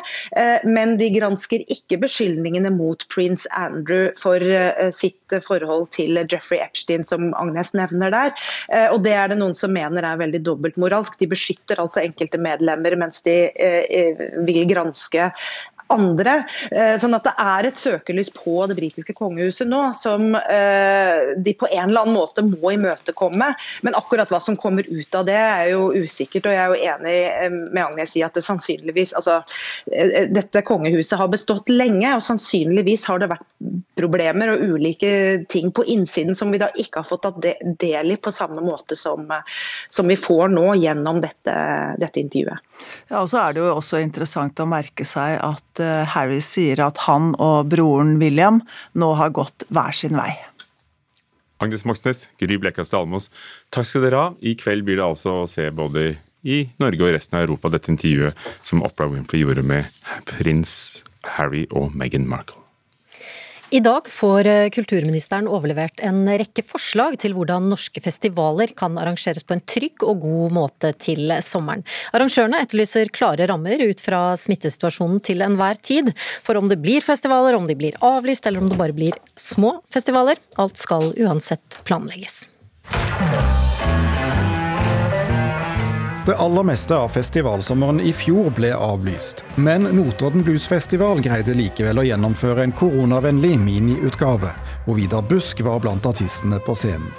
men 0.68 0.96
de 1.00 1.10
gransker 1.16 1.66
ikke 1.74 2.02
beskyldningene 2.04 2.74
mot 2.74 3.06
Prince 3.14 3.23
prins 3.24 3.48
Andrew 3.52 4.12
for 4.18 4.42
eh, 4.42 4.92
sitt 4.92 5.34
forhold 5.48 5.92
til 5.96 6.20
Jeffrey 6.30 6.60
Epstein, 6.60 7.06
som 7.06 7.34
Agnes 7.34 7.74
nevner 7.74 8.12
der. 8.12 8.34
Eh, 8.70 8.90
og 8.92 9.04
Det 9.04 9.14
er 9.14 9.32
det 9.32 9.40
noen 9.40 9.56
som 9.56 9.74
mener 9.74 10.04
er 10.04 10.20
veldig 10.20 10.44
dobbeltmoralsk. 10.44 11.18
De 11.20 11.30
beskytter 11.32 11.80
altså 11.80 12.04
enkelte 12.04 12.42
medlemmer, 12.42 12.98
mens 13.00 13.24
de 13.24 13.38
eh, 13.52 14.26
vil 14.46 14.68
granske 14.70 15.32
andre. 15.94 16.36
Eh, 16.72 16.96
sånn 17.02 17.16
at 17.18 17.26
det 17.28 17.34
er 17.40 17.70
et 17.70 17.80
søkelys 17.80 18.32
på 18.34 18.66
det 18.70 18.78
britiske 18.78 19.16
kongehuset 19.18 19.70
nå 19.70 19.82
som 19.98 20.34
eh, 20.40 21.34
de 21.38 21.56
på 21.58 21.70
en 21.70 21.90
eller 21.90 22.06
annen 22.06 22.18
måte 22.18 22.46
må 22.46 22.74
imøtekomme. 22.76 23.52
Men 23.86 23.98
akkurat 23.98 24.32
hva 24.32 24.42
som 24.44 24.58
kommer 24.60 24.88
ut 24.88 25.18
av 25.18 25.28
det 25.30 25.40
er 25.40 25.72
jo 25.74 25.92
usikkert. 25.94 26.48
Og 26.50 26.56
jeg 26.56 26.64
er 26.64 26.74
jo 26.74 26.94
enig 26.94 27.18
eh, 27.30 27.58
med 27.74 27.84
Agnes 27.86 28.16
i 28.18 28.26
at 28.26 28.36
det 28.38 28.46
sannsynligvis 28.46 29.16
altså, 29.18 29.42
Dette 30.34 30.64
kongehuset 30.66 31.18
har 31.20 31.30
bestått 31.32 31.70
lenge, 31.72 32.08
og 32.16 32.24
sannsynligvis 32.24 33.06
har 33.10 33.22
det 33.22 33.30
vært 33.32 33.46
problemer 33.98 34.54
og 34.54 34.64
ulike 34.74 35.12
ting 35.52 35.72
på 35.76 35.86
innsiden 35.92 36.36
som 36.38 36.52
vi 36.54 36.60
da 36.62 36.70
ikke 36.80 37.02
har 37.02 37.08
fått 37.08 37.24
tatt 37.26 37.40
del 37.80 38.14
i 38.14 38.18
på 38.18 38.32
samme 38.34 38.64
måte 38.64 38.98
som, 39.00 39.30
som 39.90 40.10
vi 40.10 40.18
får 40.20 40.52
nå 40.54 40.66
gjennom 40.82 41.22
dette, 41.24 41.56
dette 42.02 42.22
intervjuet. 42.22 42.64
Ja, 43.12 43.22
og 43.22 43.30
så 43.32 43.44
er 43.44 43.56
det 43.56 43.64
jo 43.64 43.72
også 43.76 44.02
interessant 44.04 44.60
å 44.60 44.68
merke 44.70 45.06
seg 45.08 45.38
at 45.44 45.83
Harry 46.14 46.42
sier 46.44 46.82
at 46.86 47.04
han 47.08 47.34
og 47.42 47.70
broren 47.72 48.18
William 48.22 48.62
nå 49.00 49.14
har 49.20 49.34
gått 49.36 49.68
hver 49.74 49.96
sin 49.96 50.18
vei. 50.20 50.32
Agnes 51.64 51.86
Moxnes, 51.88 52.28
Gry 52.42 52.58
Blekastad 52.60 53.00
Almås, 53.00 53.30
takk 53.72 53.88
skal 53.88 54.08
dere 54.08 54.20
ha. 54.20 54.32
I 54.44 54.56
kveld 54.60 54.84
blir 54.88 55.00
det 55.00 55.06
altså 55.06 55.44
å 55.44 55.50
se 55.50 55.70
både 55.72 56.16
i 56.44 56.64
Norge 56.84 57.06
og 57.06 57.14
resten 57.16 57.40
av 57.40 57.46
Europa 57.46 57.72
dette 57.72 57.92
intervjuet 57.94 58.50
som 58.66 58.84
Opera 58.84 59.08
Winfrey 59.12 59.46
gjorde 59.46 59.64
med 59.68 59.88
prins 60.28 61.04
Harry 61.38 61.64
og 61.72 61.96
Meghan 61.96 62.28
Markle. 62.28 62.63
I 63.74 63.80
dag 63.80 64.06
får 64.10 64.46
eh, 64.46 64.70
kulturministeren 64.70 65.48
overlevert 65.50 66.02
en 66.06 66.28
rekke 66.30 66.62
forslag 66.62 67.16
til 67.24 67.34
hvordan 67.34 67.72
norske 67.72 68.04
festivaler 68.06 68.70
kan 68.78 69.00
arrangeres 69.02 69.48
på 69.50 69.56
en 69.56 69.64
trygg 69.66 70.06
og 70.06 70.22
god 70.22 70.54
måte 70.54 70.92
til 71.02 71.34
sommeren. 71.42 71.82
Arrangørene 72.14 72.62
etterlyser 72.62 73.10
klare 73.18 73.48
rammer 73.50 73.82
ut 73.82 74.04
fra 74.06 74.22
smittesituasjonen 74.38 75.24
til 75.26 75.42
enhver 75.42 75.82
tid. 75.82 76.14
For 76.46 76.62
om 76.62 76.70
det 76.70 76.84
blir 76.86 77.02
festivaler, 77.02 77.58
om 77.58 77.66
de 77.66 77.80
blir 77.80 77.98
avlyst 78.06 78.46
eller 78.46 78.62
om 78.62 78.70
det 78.70 78.78
bare 78.78 78.94
blir 78.94 79.18
små 79.34 79.80
festivaler, 79.90 80.38
alt 80.62 80.78
skal 80.78 81.10
uansett 81.26 81.82
planlegges. 81.90 82.44
Det 86.26 86.36
aller 86.36 86.64
meste 86.64 86.96
av 86.96 87.10
festivalsommeren 87.12 87.98
i 88.00 88.14
fjor 88.16 88.46
ble 88.56 88.70
avlyst, 88.72 89.42
men 89.60 89.84
Notodden 89.92 90.46
Bluesfestival 90.48 91.20
greide 91.20 91.52
likevel 91.52 92.00
å 92.00 92.06
gjennomføre 92.08 92.64
en 92.64 92.72
koronavennlig 92.72 93.58
miniutgave, 93.60 94.54
hvor 94.86 94.96
Vidar 94.96 95.26
Busk 95.28 95.60
var 95.68 95.82
blant 95.84 96.08
artistene 96.08 96.62
på 96.64 96.78
scenen. 96.80 97.10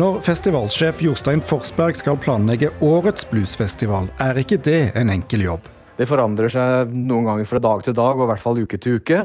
Når 0.00 0.22
festivalsjef 0.24 1.02
Jostein 1.04 1.44
Forsberg 1.44 2.00
skal 2.00 2.16
planlegge 2.16 2.72
årets 2.80 3.28
bluesfestival, 3.28 4.08
er 4.16 4.40
ikke 4.40 4.62
det 4.64 4.94
en 4.96 5.12
enkel 5.12 5.44
jobb. 5.44 5.68
Det 6.00 6.08
forandrer 6.08 6.48
seg 6.48 6.96
noen 6.96 7.28
ganger 7.28 7.50
fra 7.50 7.60
dag 7.60 7.84
til 7.84 7.98
dag, 8.00 8.16
og 8.16 8.24
i 8.24 8.30
hvert 8.32 8.46
fall 8.46 8.64
uke 8.64 8.80
til 8.80 9.02
uke. 9.02 9.20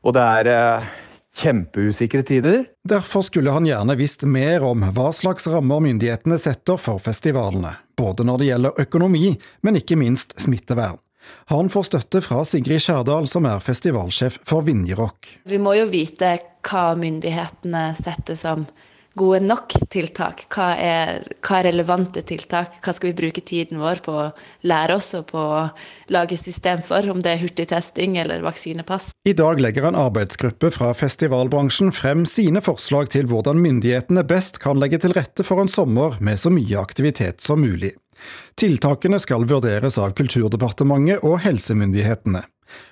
Og 0.00 0.16
det 0.16 0.24
er 0.40 0.54
eh, 0.54 0.92
kjempeusikre 1.36 2.22
tider. 2.22 2.64
Derfor 2.88 3.22
skulle 3.22 3.52
han 3.54 3.66
gjerne 3.68 3.96
visst 3.98 4.22
mer 4.22 4.64
om 4.66 4.82
hva 4.94 5.10
slags 5.14 5.46
rammer 5.50 5.82
myndighetene 5.84 6.38
setter 6.38 6.80
for 6.80 7.02
festivalene, 7.02 7.76
både 7.98 8.26
når 8.26 8.42
det 8.42 8.50
gjelder 8.50 8.82
økonomi, 8.86 9.36
men 9.62 9.80
ikke 9.80 9.98
minst 10.00 10.36
smittevern. 10.40 10.98
Han 11.52 11.68
får 11.68 11.82
støtte 11.90 12.22
fra 12.24 12.42
Sigrid 12.48 12.80
Skjærdal, 12.82 13.28
som 13.28 13.46
er 13.46 13.60
festivalsjef 13.62 14.40
for 14.46 14.64
Vinjerock. 14.66 15.28
Vi 15.44 15.58
må 15.60 15.76
jo 15.76 15.88
vite 15.90 16.38
hva 16.66 16.94
myndighetene 16.98 17.90
setter 17.98 18.38
som 18.38 18.64
gode 19.20 19.40
nok 19.44 19.74
tiltak? 19.92 20.46
Hva 20.52 20.70
er, 20.80 21.22
hva 21.44 21.60
er, 21.60 21.68
relevante 21.70 22.22
tiltak? 22.26 22.78
Hva 22.80 22.94
skal 22.96 23.10
vi 23.10 23.18
bruke 23.20 23.44
tiden 23.44 23.80
vår 23.82 24.02
på 24.04 24.16
å 24.16 24.26
lære 24.68 24.96
oss 24.96 25.12
og 25.18 25.28
på 25.30 25.40
å 25.40 25.62
lage 26.14 26.38
system 26.40 26.82
for, 26.84 27.06
om 27.12 27.22
det 27.24 27.34
er 27.34 27.42
hurtigtesting 27.44 28.16
eller 28.22 28.44
vaksinepass? 28.46 29.10
I 29.28 29.36
dag 29.36 29.60
legger 29.62 29.90
en 29.90 29.98
arbeidsgruppe 30.00 30.72
fra 30.74 30.92
festivalbransjen 30.96 31.92
frem 31.96 32.24
sine 32.28 32.62
forslag 32.64 33.12
til 33.12 33.28
hvordan 33.30 33.60
myndighetene 33.60 34.24
best 34.26 34.62
kan 34.64 34.80
legge 34.80 35.02
til 35.04 35.16
rette 35.16 35.46
for 35.46 35.62
en 35.62 35.70
sommer 35.70 36.16
med 36.24 36.40
så 36.40 36.52
mye 36.54 36.80
aktivitet 36.80 37.44
som 37.44 37.60
mulig. 37.62 37.94
Tiltakene 38.60 39.20
skal 39.20 39.46
vurderes 39.48 39.96
av 40.00 40.12
Kulturdepartementet 40.18 41.24
og 41.24 41.40
helsemyndighetene. 41.44 42.42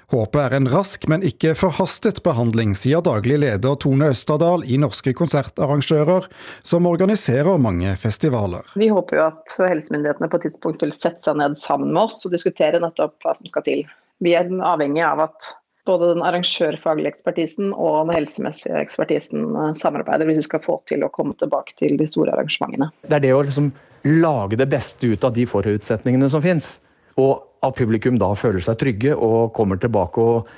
Håpet 0.08 0.40
er 0.40 0.56
en 0.56 0.68
rask, 0.72 1.02
men 1.12 1.24
ikke 1.26 1.52
forhastet 1.58 2.22
behandling, 2.24 2.72
sier 2.78 3.02
daglig 3.04 3.36
leder 3.42 3.76
Tone 3.76 4.08
Østerdal 4.14 4.64
i 4.64 4.78
Norske 4.80 5.12
konsertarrangører, 5.16 6.30
som 6.64 6.88
organiserer 6.88 7.60
mange 7.60 7.92
festivaler. 8.00 8.64
Vi 8.80 8.88
håper 8.88 9.20
jo 9.20 9.24
at 9.26 9.56
helsemyndighetene 9.60 10.30
på 10.32 10.40
et 10.40 10.48
tidspunkt 10.48 10.84
vil 10.84 10.96
sette 10.96 11.28
seg 11.28 11.36
ned 11.42 11.58
sammen 11.60 11.92
med 11.92 12.06
oss 12.06 12.24
og 12.24 12.32
diskutere 12.32 12.80
nettopp 12.80 13.18
hva 13.20 13.36
som 13.36 13.52
skal 13.52 13.66
til. 13.68 13.84
Vi 14.24 14.32
er 14.38 14.48
avhengig 14.48 15.04
av 15.04 15.26
at 15.28 15.50
både 15.88 16.10
den 16.12 16.24
arrangørfaglige 16.24 17.12
ekspertisen 17.14 17.70
og 17.72 18.08
den 18.08 18.16
helsemessige 18.18 18.80
ekspertisen 18.80 19.46
samarbeider 19.80 20.28
hvis 20.28 20.42
vi 20.42 20.48
skal 20.50 20.64
få 20.64 20.80
til 20.88 21.04
å 21.04 21.12
komme 21.12 21.36
tilbake 21.40 21.76
til 21.80 21.96
de 22.00 22.08
store 22.08 22.34
arrangementene. 22.34 22.90
Det 23.08 23.20
er 23.20 23.24
det 23.24 23.36
å 23.36 23.44
liksom 23.44 23.70
lage 24.08 24.58
det 24.60 24.68
beste 24.70 25.08
ut 25.12 25.24
av 25.24 25.34
de 25.36 25.46
forutsetningene 25.48 26.28
som 26.32 26.44
finnes. 26.44 26.76
Og 27.18 27.44
at 27.66 27.78
publikum 27.78 28.18
da 28.20 28.30
føler 28.38 28.62
seg 28.62 28.78
trygge 28.80 29.14
og 29.14 29.52
kommer 29.56 29.80
tilbake 29.82 30.22
og 30.22 30.50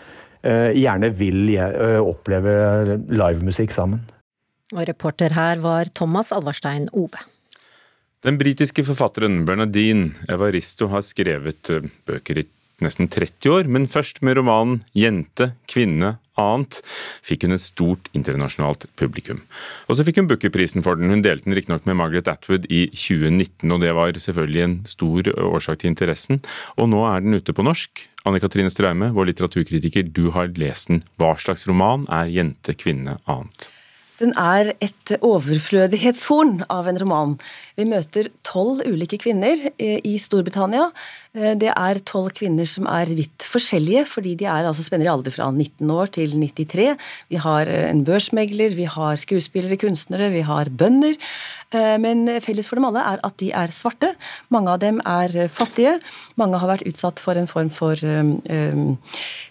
eh, 0.44 0.76
gjerne 0.76 1.12
vil 1.16 1.54
eh, 1.56 1.98
oppleve 2.00 3.00
livemusikk 3.08 3.72
sammen. 3.74 4.02
Og 4.76 4.84
reporter 4.86 5.34
her 5.34 5.62
var 5.64 5.90
Thomas 5.96 6.30
Alvarstein 6.34 6.86
Ove. 6.94 7.24
Den 8.20 8.36
britiske 8.38 8.84
forfatteren 8.84 9.46
Bernadine 9.48 10.12
Evaristo 10.28 10.90
har 10.92 11.04
skrevet 11.06 11.72
eh, 11.72 11.88
bøker 12.06 12.42
i 12.42 12.46
nesten 12.84 13.08
30 13.10 13.52
år, 13.52 13.70
men 13.70 13.88
først 13.90 14.22
med 14.26 14.38
romanen 14.38 14.80
'Jente, 14.94 15.52
kvinne, 15.70 16.18
annet' 16.40 16.80
fikk 17.26 17.44
hun 17.44 17.56
et 17.56 17.64
stort 17.64 18.10
internasjonalt 18.16 18.86
publikum. 19.00 19.42
Og 19.88 19.98
så 19.98 20.06
fikk 20.06 20.20
hun 20.20 20.28
Booker-prisen 20.30 20.84
for 20.86 20.96
den. 20.96 21.12
Hun 21.12 21.24
delte 21.24 21.48
den 21.48 21.56
riktignok 21.58 21.86
med 21.88 21.98
Margaret 22.00 22.30
Atwood 22.30 22.68
i 22.70 22.86
2019, 22.92 23.72
og 23.72 23.80
det 23.84 23.92
var 23.96 24.12
selvfølgelig 24.12 24.62
en 24.64 24.78
stor 24.88 25.32
årsak 25.50 25.82
til 25.82 25.92
interessen. 25.92 26.40
Og 26.76 26.90
nå 26.92 27.02
er 27.08 27.24
den 27.24 27.36
ute 27.36 27.56
på 27.56 27.66
norsk. 27.66 28.06
Anne 28.28 28.40
Katrine 28.40 28.72
Straume, 28.72 29.12
vår 29.16 29.32
litteraturkritiker, 29.32 30.08
du 30.12 30.30
har 30.36 30.52
lest 30.60 30.88
den. 30.92 31.04
Hva 31.20 31.36
slags 31.40 31.66
roman 31.68 32.06
er 32.08 32.28
'Jente, 32.28 32.76
kvinne, 32.76 33.18
annet'? 33.26 33.70
Den 34.20 34.34
er 34.36 34.74
et 34.84 35.14
overflødighetshorn 35.20 36.66
av 36.68 36.90
en 36.90 37.00
roman. 37.00 37.38
Vi 37.80 37.86
møter 37.88 38.28
tolv 38.46 38.82
ulike 38.84 39.16
kvinner 39.22 39.66
i 39.80 40.16
Storbritannia 40.20 40.90
Eh, 41.30 41.52
det 41.54 41.70
er 41.70 42.00
tolv 42.02 42.32
kvinner 42.34 42.66
som 42.66 42.88
er 42.90 43.10
vidt 43.14 43.46
forskjellige, 43.46 44.02
fordi 44.10 44.34
de 44.40 44.48
er 44.50 44.66
altså 44.66 44.82
spenner 44.82 45.06
i 45.06 45.12
alder 45.12 45.30
fra 45.30 45.46
19 45.52 45.90
år 45.94 46.10
til 46.16 46.34
93. 46.34 46.96
Vi 47.30 47.38
har 47.38 47.70
eh, 47.70 47.86
en 47.90 48.02
børsmegler, 48.06 48.74
vi 48.74 48.88
har 48.90 49.20
skuespillere, 49.20 49.78
kunstnere, 49.78 50.32
vi 50.34 50.42
har 50.46 50.72
bønder. 50.74 51.14
Eh, 51.70 51.96
men 52.02 52.26
felles 52.42 52.66
for 52.66 52.80
dem 52.80 52.88
alle 52.88 53.04
er 53.12 53.22
at 53.26 53.38
de 53.38 53.52
er 53.54 53.74
svarte. 53.74 54.10
Mange 54.50 54.74
av 54.74 54.82
dem 54.82 54.98
er 55.06 55.46
fattige. 55.46 56.00
Mange 56.40 56.58
har 56.58 56.72
vært 56.72 56.88
utsatt 56.90 57.22
for 57.22 57.38
en 57.38 57.46
form 57.50 57.70
for 57.70 57.94
um, 58.02 58.98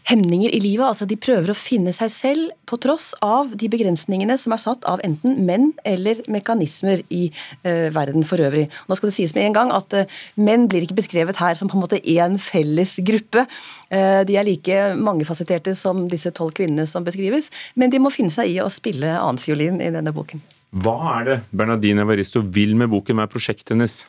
hemninger 0.09 0.53
i 0.55 0.61
livet. 0.63 0.85
Altså 0.87 1.07
de 1.09 1.17
prøver 1.19 1.51
å 1.51 1.57
finne 1.57 1.93
seg 1.95 2.11
selv 2.13 2.53
på 2.69 2.77
tross 2.81 3.11
av 3.25 3.53
de 3.59 3.69
begrensningene 3.71 4.37
som 4.41 4.53
er 4.55 4.61
satt 4.61 4.85
av 4.89 5.01
enten 5.05 5.39
menn 5.47 5.71
eller 5.87 6.21
mekanismer 6.31 7.03
i 7.13 7.29
uh, 7.65 7.89
verden 7.95 8.25
for 8.27 8.41
øvrig. 8.43 8.67
Nå 8.89 8.97
skal 8.97 9.11
det 9.11 9.17
sies 9.17 9.35
med 9.37 9.47
en 9.47 9.57
gang 9.57 9.73
at 9.75 9.95
uh, 9.97 10.19
menn 10.39 10.67
blir 10.71 10.85
ikke 10.85 10.99
beskrevet 11.01 11.41
her 11.41 11.57
som 11.57 11.71
på 11.71 11.77
en 11.77 11.85
måte 11.85 12.01
én 12.03 12.37
felles 12.41 12.97
gruppe. 13.05 13.45
Eh, 13.89 14.21
de 14.27 14.35
er 14.37 14.45
like 14.45 14.77
mangefasetterte 14.99 15.73
som 15.77 16.05
disse 16.11 16.31
tolv 16.35 16.53
kvinnene 16.57 16.85
som 16.89 17.05
beskrives, 17.05 17.49
men 17.79 17.91
de 17.93 18.01
må 18.01 18.11
finne 18.13 18.33
seg 18.33 18.51
i 18.51 18.59
å 18.63 18.69
spille 18.73 19.15
annenfiolin 19.17 19.79
i 19.81 19.91
denne 19.93 20.13
boken. 20.15 20.41
Hva 20.83 20.95
er 21.15 21.25
det 21.25 21.37
Bernadine 21.49 22.05
Evaristo 22.05 22.43
vil 22.45 22.75
med 22.77 22.91
boken? 22.91 23.17
Hva 23.17 23.25
er 23.25 23.33
prosjektet 23.33 23.73
hennes? 23.73 24.03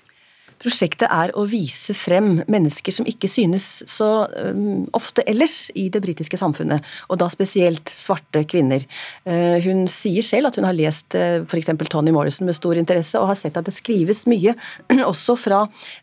Prosjektet 0.60 1.08
er 1.08 1.30
å 1.40 1.46
vise 1.48 1.94
frem 1.96 2.42
mennesker 2.50 2.92
som 2.92 3.06
ikke 3.08 3.28
synes 3.32 3.80
så 3.88 4.26
um, 4.28 4.82
ofte 4.96 5.24
ellers 5.30 5.70
i 5.78 5.86
det 5.92 6.02
britiske 6.04 6.36
samfunnet, 6.36 6.84
og 7.08 7.16
da 7.22 7.30
spesielt 7.32 7.88
svarte 7.88 8.42
kvinner. 8.44 8.84
Uh, 9.24 9.56
hun 9.64 9.86
sier 9.88 10.24
selv 10.26 10.50
at 10.50 10.58
hun 10.60 10.66
har 10.68 10.76
lest 10.76 11.16
uh, 11.16 11.40
f.eks. 11.46 11.72
Tony 11.88 12.12
Morrison 12.12 12.44
med 12.44 12.58
stor 12.58 12.76
interesse, 12.76 13.16
og 13.16 13.30
har 13.30 13.38
sett 13.40 13.56
at 13.56 13.70
det 13.70 13.72
skrives 13.72 14.26
mye 14.28 14.52
også 15.12 15.38
fra 15.40 15.62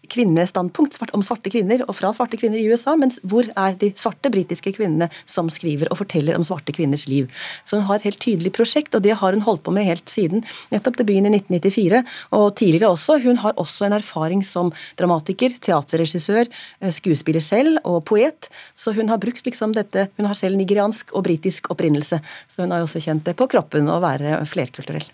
kvinnestandpunkt 0.10 0.98
om 1.14 1.26
svarte 1.26 1.54
kvinner, 1.54 1.86
og 1.86 1.94
fra 2.00 2.10
svarte 2.18 2.42
kvinner 2.42 2.58
i 2.58 2.66
USA, 2.72 2.98
mens 2.98 3.22
hvor 3.22 3.46
er 3.54 3.78
de 3.78 3.92
svarte 3.94 4.34
britiske 4.34 4.74
kvinnene 4.80 5.12
som 5.30 5.54
skriver 5.54 5.92
og 5.94 6.02
forteller 6.02 6.34
om 6.34 6.48
svarte 6.48 6.74
kvinners 6.74 7.06
liv? 7.06 7.30
Så 7.62 7.78
hun 7.78 7.86
har 7.92 8.02
et 8.02 8.10
helt 8.10 8.24
tydelig 8.26 8.56
prosjekt, 8.58 8.98
og 8.98 9.06
det 9.06 9.20
har 9.22 9.38
hun 9.38 9.46
holdt 9.46 9.68
på 9.70 9.76
med 9.78 9.86
helt 9.86 10.10
siden 10.10 10.42
nettopp 10.74 10.98
debuten 11.04 11.30
i 11.30 11.38
1994, 11.44 12.02
og 12.34 12.50
tidligere 12.58 12.90
også. 12.98 13.22
Hun 13.22 13.44
har 13.46 13.54
også 13.62 13.86
en 13.86 14.00
erfaring 14.02 14.47
som 14.48 14.72
dramatiker, 15.00 15.58
teaterregissør, 15.64 16.50
eh, 16.82 16.94
skuespiller 16.96 17.44
selv 17.44 17.82
og 17.84 18.04
poet. 18.08 18.50
Så 18.76 18.96
hun 18.98 19.12
har 19.12 19.22
brukt 19.22 19.46
liksom 19.46 19.76
dette 19.76 20.08
Hun 20.18 20.26
har 20.26 20.36
selv 20.36 20.58
nigeriansk 20.58 21.12
og 21.14 21.24
britisk 21.28 21.70
opprinnelse, 21.74 22.20
så 22.48 22.64
hun 22.64 22.72
har 22.72 22.80
jo 22.80 22.88
også 22.88 23.02
kjent 23.04 23.26
det 23.28 23.36
på 23.38 23.48
kroppen 23.50 23.90
å 23.92 24.00
være 24.02 24.40
flerkulturell. 24.50 25.06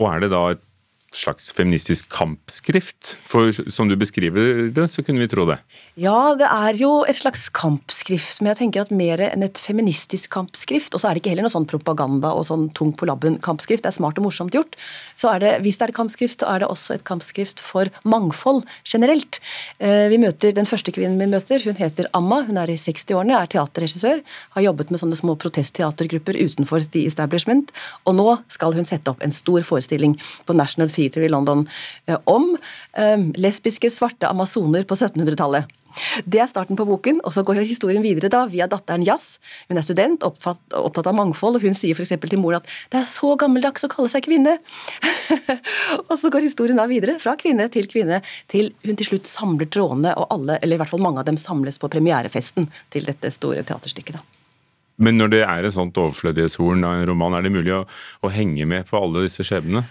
Og 0.00 0.06
er 0.08 0.24
det 0.24 0.30
da 0.32 0.42
et 0.54 0.62
slags 1.16 1.50
feministisk 1.52 2.08
kampskrift? 2.12 3.16
For 3.28 3.50
som 3.70 3.88
du 3.90 3.96
beskriver 3.98 4.70
det, 4.70 4.86
så 4.90 5.02
kunne 5.02 5.22
vi 5.22 5.30
tro 5.30 5.46
det. 5.48 5.58
Ja, 5.98 6.34
det 6.38 6.46
er 6.46 6.76
jo 6.78 7.02
et 7.08 7.18
slags 7.18 7.48
kampskrift, 7.52 8.38
men 8.40 8.52
jeg 8.52 8.60
tenker 8.60 8.84
at 8.84 8.92
mer 8.94 9.20
enn 9.26 9.42
et 9.44 9.58
feministisk 9.58 10.30
kampskrift. 10.32 10.94
Og 10.94 11.02
så 11.02 11.10
er 11.10 11.16
det 11.16 11.22
ikke 11.24 11.32
heller 11.34 11.48
noe 11.48 11.54
sånn 11.54 11.68
propaganda 11.68 12.30
og 12.36 12.46
sånn 12.48 12.68
tung 12.76 12.92
på 12.96 13.08
labben-kampskrift. 13.10 13.82
Det 13.84 13.90
er 13.90 13.96
smart 13.98 14.20
og 14.20 14.28
morsomt 14.28 14.54
gjort. 14.54 14.78
Så 15.18 15.32
er 15.32 15.42
det, 15.42 15.52
hvis 15.64 15.80
det 15.80 15.88
er 15.88 15.94
et 15.94 15.98
kampskrift, 15.98 16.44
så 16.44 16.52
er 16.54 16.62
det 16.62 16.70
også 16.70 16.96
et 16.96 17.06
kampskrift 17.08 17.62
for 17.64 17.90
mangfold 18.06 18.62
generelt. 18.86 19.40
Eh, 19.82 20.06
vi 20.12 20.20
møter, 20.22 20.54
Den 20.54 20.68
første 20.68 20.92
kvinnen 20.94 21.18
vi 21.18 21.26
møter, 21.30 21.62
hun 21.64 21.78
heter 21.78 22.06
Amma. 22.14 22.42
Hun 22.46 22.58
er 22.60 22.70
i 22.70 22.78
60-årene, 22.78 23.34
er 23.34 23.50
teaterregissør. 23.50 24.22
Har 24.54 24.62
jobbet 24.62 24.90
med 24.90 25.02
sånne 25.02 25.18
små 25.18 25.36
protestteatergrupper 25.40 26.38
utenfor 26.38 26.86
The 26.92 27.04
Establishment. 27.10 27.74
Og 28.06 28.14
nå 28.14 28.28
skal 28.48 28.78
hun 28.78 28.88
sette 28.88 29.10
opp 29.10 29.22
en 29.24 29.34
stor 29.34 29.66
forestilling 29.66 30.16
på 30.46 30.54
National 30.54 30.88
Theatre 30.88 30.99
Theatre 31.00 31.26
i 31.26 31.32
London 31.32 31.66
eh, 32.06 32.20
om 32.30 32.52
eh, 32.54 33.28
lesbiske 33.40 33.90
svarte 33.92 34.30
amazoner 34.30 34.86
på 34.86 34.98
1700-tallet. 34.98 35.76
Det 36.24 36.40
er 36.40 36.48
starten 36.48 36.78
på 36.78 36.86
boken, 36.86 37.20
og 37.26 37.34
så 37.34 37.42
går 37.46 37.62
historien 37.64 38.02
videre 38.04 38.30
da 38.32 38.44
via 38.50 38.68
datteren 38.70 39.04
Jazz. 39.06 39.38
Hun 39.68 39.80
er 39.80 39.86
student, 39.86 40.24
opptatt 40.26 41.08
av 41.10 41.16
mangfold, 41.16 41.58
og 41.58 41.66
hun 41.66 41.76
sier 41.76 41.98
f.eks. 41.98 42.14
til 42.14 42.40
mor 42.40 42.58
at 42.60 42.66
'det 42.90 43.00
er 43.00 43.08
så 43.08 43.34
gammeldags 43.36 43.84
å 43.84 43.90
kalle 43.90 44.10
seg 44.12 44.26
kvinne'. 44.26 44.58
og 46.10 46.16
så 46.18 46.30
går 46.30 46.46
historien 46.46 46.78
da 46.78 46.86
videre, 46.86 47.18
fra 47.18 47.36
kvinne 47.36 47.68
til 47.68 47.88
kvinne, 47.90 48.22
til 48.48 48.72
hun 48.86 48.96
til 48.96 49.06
slutt 49.06 49.26
samler 49.26 49.66
trådene, 49.66 50.14
og 50.16 50.30
alle, 50.30 50.58
eller 50.62 50.78
i 50.78 50.82
hvert 50.82 50.92
fall 50.92 51.02
mange 51.02 51.20
av 51.20 51.26
dem, 51.26 51.40
samles 51.40 51.78
på 51.78 51.90
premierefesten 51.90 52.70
til 52.90 53.08
dette 53.10 53.30
store 53.34 53.64
teaterstykket. 53.66 54.20
da. 54.20 54.22
Men 55.00 55.16
når 55.16 55.28
det 55.32 55.42
er 55.46 55.64
et 55.64 55.72
sånt 55.72 55.96
overflødighetshorn 55.96 56.84
av 56.84 57.00
en 57.00 57.06
roman, 57.08 57.34
er 57.34 57.42
det 57.42 57.54
mulig 57.54 57.72
å, 57.72 57.86
å 58.20 58.28
henge 58.28 58.66
med 58.68 58.86
på 58.86 59.00
alle 59.00 59.24
disse 59.24 59.46
skjebnene? 59.48 59.86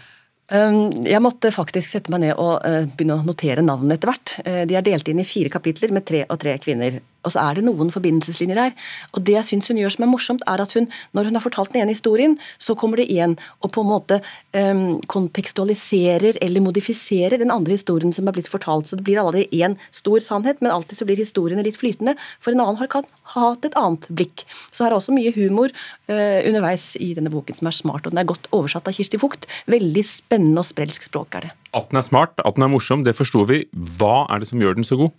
Um, 0.49 1.05
jeg 1.05 1.21
måtte 1.21 1.51
faktisk 1.53 1.91
sette 1.91 2.09
meg 2.09 2.23
ned 2.23 2.39
og 2.41 2.63
uh, 2.65 2.87
begynne 2.89 3.19
å 3.19 3.25
notere 3.25 3.61
navnene 3.61 3.99
etter 3.99 4.09
hvert. 4.09 4.33
Uh, 4.41 4.63
de 4.69 4.77
er 4.79 4.85
delt 4.85 5.11
inn 5.11 5.21
i 5.21 5.27
fire 5.27 5.51
kapitler 5.53 5.93
med 5.93 6.07
tre 6.09 6.23
og 6.25 6.39
tre 6.41 6.55
kvinner. 6.61 6.97
Og 7.25 7.33
så 7.33 7.43
er 7.43 7.59
det 7.59 7.65
noen 7.67 7.91
forbindelseslinjer 7.93 8.61
her. 8.61 8.75
Og 9.13 9.23
det 9.27 9.35
jeg 9.35 9.47
syns 9.49 9.69
hun 9.71 9.79
gjør 9.81 9.95
som 9.95 10.05
er 10.05 10.11
morsomt, 10.11 10.45
er 10.47 10.63
at 10.63 10.75
hun, 10.77 10.88
når 11.15 11.29
hun 11.29 11.39
har 11.39 11.43
fortalt 11.43 11.73
den 11.73 11.83
ene 11.83 11.95
historien, 11.95 12.38
så 12.61 12.75
kommer 12.79 13.01
det 13.01 13.09
igjen 13.11 13.35
og 13.59 13.73
på 13.75 13.83
en 13.83 13.91
måte 13.91 14.19
um, 14.55 14.99
kontekstualiserer 15.11 16.39
eller 16.43 16.63
modifiserer 16.63 17.39
den 17.41 17.53
andre 17.53 17.75
historien 17.75 18.13
som 18.15 18.29
er 18.29 18.38
blitt 18.38 18.51
fortalt. 18.51 18.89
Så 18.89 18.99
det 18.99 19.05
blir 19.07 19.21
aldri 19.21 19.47
én 19.55 19.77
stor 19.95 20.23
sannhet, 20.23 20.63
men 20.63 20.73
alltid 20.73 21.01
så 21.01 21.07
blir 21.09 21.19
historiene 21.19 21.65
litt 21.65 21.79
flytende, 21.79 22.15
for 22.39 22.55
en 22.55 22.63
annen 22.63 22.79
har 22.79 22.91
kan 22.91 23.07
ha 23.35 23.51
hatt 23.51 23.67
et 23.67 23.77
annet 23.77 24.09
blikk. 24.09 24.45
Så 24.71 24.85
her 24.85 24.93
er 24.93 24.99
også 24.99 25.15
mye 25.15 25.33
humor 25.35 25.73
uh, 25.73 26.39
underveis 26.47 26.91
i 26.99 27.11
denne 27.17 27.31
boken 27.33 27.59
som 27.59 27.69
er 27.69 27.77
smart, 27.77 28.05
og 28.05 28.15
den 28.15 28.23
er 28.23 28.29
godt 28.29 28.49
oversatt 28.55 28.88
av 28.89 28.95
Kirsti 28.97 29.19
Fugt. 29.21 29.49
Veldig 29.69 30.05
spennende 30.07 30.63
og 30.63 30.69
sprelsk 30.69 31.09
språk 31.09 31.39
er 31.39 31.49
det. 31.49 31.55
At 31.77 31.91
den 31.91 32.01
er 32.01 32.05
smart, 32.05 32.39
at 32.41 32.55
den 32.57 32.65
er 32.65 32.71
morsom, 32.71 33.03
det 33.05 33.17
forsto 33.17 33.43
vi. 33.49 33.65
Hva 33.99 34.23
er 34.31 34.41
det 34.41 34.49
som 34.49 34.61
gjør 34.61 34.79
den 34.79 34.88
så 34.88 34.97
god? 34.97 35.13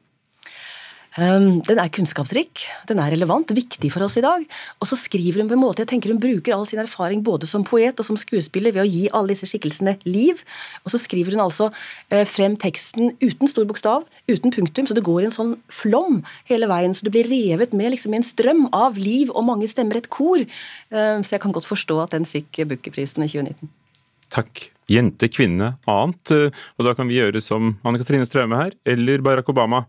Um, 1.18 1.58
den 1.66 1.78
er 1.82 1.90
kunnskapsrik, 1.90 2.62
den 2.86 3.00
er 3.02 3.10
relevant, 3.10 3.50
viktig 3.50 3.88
for 3.90 4.04
oss 4.06 4.14
i 4.20 4.22
dag. 4.22 4.44
Og 4.78 4.86
så 4.86 4.94
skriver 4.98 5.40
hun 5.40 5.48
på 5.50 5.56
en 5.56 5.62
måte, 5.62 5.82
jeg 5.82 5.90
tenker 5.90 6.12
hun 6.12 6.20
bruker 6.22 6.54
all 6.54 6.68
sin 6.70 6.78
erfaring 6.78 7.24
både 7.26 7.48
som 7.50 7.64
poet 7.66 7.98
og 7.98 8.06
som 8.06 8.18
skuespiller 8.20 8.70
ved 8.76 8.84
å 8.84 8.86
gi 8.86 9.08
alle 9.10 9.32
disse 9.32 9.48
skikkelsene 9.50 9.96
liv. 10.06 10.44
Og 10.84 10.94
så 10.94 11.00
skriver 11.02 11.34
hun 11.34 11.42
altså 11.42 11.72
uh, 11.72 12.22
frem 12.30 12.54
teksten 12.60 13.16
uten 13.18 13.50
stor 13.50 13.66
bokstav, 13.66 14.06
uten 14.30 14.54
punktum, 14.54 14.86
så 14.86 14.94
det 14.94 15.06
går 15.06 15.24
i 15.24 15.30
en 15.30 15.34
sånn 15.34 15.56
flom 15.74 16.20
hele 16.50 16.70
veien. 16.70 16.94
Så 16.94 17.06
du 17.06 17.10
blir 17.10 17.26
revet 17.26 17.74
med 17.74 17.96
liksom 17.96 18.14
i 18.14 18.20
en 18.20 18.26
strøm 18.26 18.68
av 18.76 19.00
liv 19.00 19.32
og 19.34 19.48
mange 19.48 19.70
stemmer, 19.70 19.98
et 19.98 20.10
kor. 20.14 20.38
Uh, 20.94 21.18
så 21.26 21.34
jeg 21.34 21.42
kan 21.42 21.56
godt 21.56 21.66
forstå 21.66 22.04
at 22.04 22.14
den 22.14 22.28
fikk 22.28 22.62
Booker-prisen 22.70 23.26
i 23.26 23.32
2019. 23.32 23.72
Takk. 24.30 24.68
Jente, 24.90 25.26
kvinne, 25.30 25.72
annet. 25.90 26.30
Uh, 26.30 26.62
og 26.78 26.86
da 26.86 26.94
kan 26.94 27.10
vi 27.10 27.18
gjøre 27.18 27.42
som 27.42 27.74
Anne 27.82 27.98
Katrine 27.98 28.30
Straume 28.30 28.62
her, 28.62 28.78
eller 28.86 29.26
Barack 29.26 29.50
Obama 29.50 29.88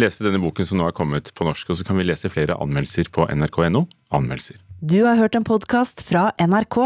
lese 0.00 0.24
denne 0.24 0.40
boken 0.42 0.68
som 0.68 0.80
nå 0.80 0.88
er 0.88 0.96
kommet 0.96 1.32
på 1.36 1.46
norsk. 1.46 1.72
Og 1.72 1.80
så 1.80 1.86
kan 1.86 1.98
vi 2.00 2.06
lese 2.08 2.30
flere 2.32 2.58
anmeldelser 2.62 3.10
på 3.12 3.26
nrk.no. 3.32 3.86
Anmeldelser. 4.14 4.60
Du 4.82 5.02
har 5.06 5.18
hørt 5.20 5.36
en 5.38 5.46
podkast 5.46 6.02
fra 6.08 6.30
NRK. 6.42 6.78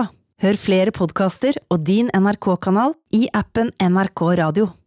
Hør 0.45 0.59
flere 0.61 0.93
podkaster 0.93 1.57
og 1.73 1.87
din 1.89 2.11
NRK-kanal 2.13 2.93
i 3.17 3.25
appen 3.33 3.71
NRK 3.81 4.27
Radio. 4.43 4.67